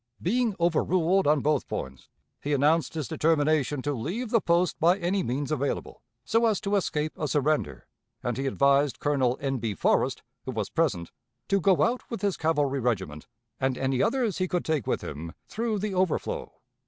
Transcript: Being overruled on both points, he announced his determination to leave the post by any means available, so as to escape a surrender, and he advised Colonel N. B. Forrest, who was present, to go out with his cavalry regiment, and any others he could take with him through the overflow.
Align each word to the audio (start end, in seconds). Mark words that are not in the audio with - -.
Being 0.19 0.55
overruled 0.59 1.27
on 1.27 1.41
both 1.41 1.67
points, 1.67 2.09
he 2.41 2.53
announced 2.53 2.95
his 2.95 3.07
determination 3.07 3.83
to 3.83 3.93
leave 3.93 4.31
the 4.31 4.41
post 4.41 4.79
by 4.79 4.97
any 4.97 5.21
means 5.21 5.51
available, 5.51 6.01
so 6.25 6.47
as 6.47 6.59
to 6.61 6.75
escape 6.75 7.13
a 7.19 7.27
surrender, 7.27 7.85
and 8.23 8.35
he 8.35 8.47
advised 8.47 8.99
Colonel 8.99 9.37
N. 9.39 9.59
B. 9.59 9.75
Forrest, 9.75 10.23
who 10.45 10.53
was 10.53 10.71
present, 10.71 11.11
to 11.49 11.61
go 11.61 11.83
out 11.83 12.09
with 12.09 12.23
his 12.23 12.35
cavalry 12.35 12.79
regiment, 12.79 13.27
and 13.59 13.77
any 13.77 14.01
others 14.01 14.39
he 14.39 14.47
could 14.47 14.65
take 14.65 14.87
with 14.87 15.01
him 15.01 15.33
through 15.47 15.77
the 15.77 15.93
overflow. 15.93 16.51